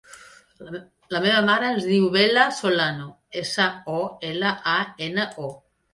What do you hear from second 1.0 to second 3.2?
La meva mare es diu Bella Solano: